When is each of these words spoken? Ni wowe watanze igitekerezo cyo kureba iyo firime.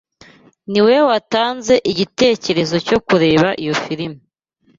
Ni 0.71 0.79
wowe 0.83 0.99
watanze 1.09 1.73
igitekerezo 1.91 2.75
cyo 2.87 2.97
kureba 3.07 3.47
iyo 3.63 3.73
firime. 3.83 4.17